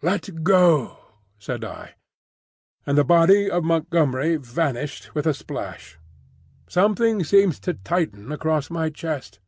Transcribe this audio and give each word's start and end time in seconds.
"Let 0.00 0.44
go," 0.44 0.96
said 1.40 1.64
I; 1.64 1.96
and 2.86 2.96
the 2.96 3.02
body 3.02 3.50
of 3.50 3.64
Montgomery 3.64 4.36
vanished 4.36 5.12
with 5.12 5.26
a 5.26 5.34
splash. 5.34 5.98
Something 6.68 7.24
seemed 7.24 7.54
to 7.62 7.74
tighten 7.74 8.30
across 8.30 8.70
my 8.70 8.90
chest. 8.90 9.40